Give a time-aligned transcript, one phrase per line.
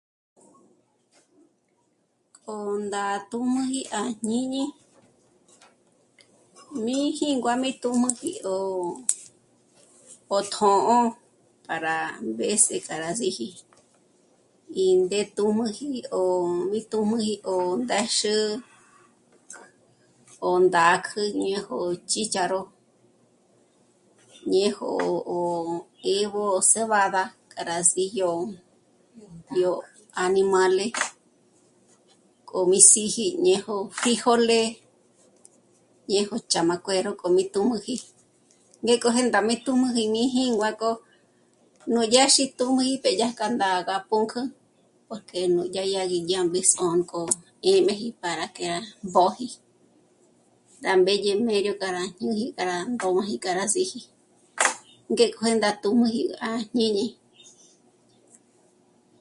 [2.43, 2.55] K'o
[2.85, 4.63] ndá tjǔjmuji à jñíñi
[6.85, 8.55] mí jíngua mí tǔjmuji 'ó...
[10.31, 10.99] 'ó tjō̌'ō
[11.67, 11.95] para
[12.39, 13.47] veces k'a rá síji,
[14.83, 16.21] í ndé tǔjmuji 'ó...
[16.71, 17.33] mí tǔjmuji
[17.81, 18.35] ndéxü
[20.45, 22.61] 'ó ndá kjǘjnü kéjyo ró chícharo,
[24.51, 25.41] ñéjyo 'ó
[26.15, 28.29] 'éb'o cebada k'a rá síjyo...
[29.61, 29.73] yó
[30.23, 30.85] añimále
[32.49, 34.59] k'o mí síji ñejo fríjole,
[36.11, 37.95] ñéjo ch'amákuero k'o mí tǔjmuji
[38.83, 40.89] ngék'o jêndá mí tǔjmuji mí jíngua k'o
[41.93, 44.41] nú yâxi tǔjmuji mbé dyájkja ndá ná pǔnk'ü
[45.07, 47.21] porque núdyá yá gí mbéb'e s'ônk'o
[47.69, 49.47] 'éjm'eji para que rá mbôji.
[50.85, 53.99] Rá mbédye mério k'a rá ñùji k'a rá mbôji k'a rá síji,
[55.13, 57.05] ngéko jê ndá tǔjmuji à jñíñi